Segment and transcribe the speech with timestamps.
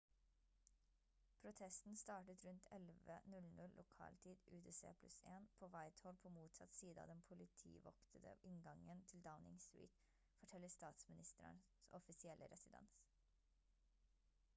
[1.41, 7.21] protesten startet rundt 11:00 lokal tid utc +1 på whitehall på motsatt side av den
[7.29, 10.01] politivoktede inngangen til downing street
[10.41, 13.01] forteller statsministerens offisielle residens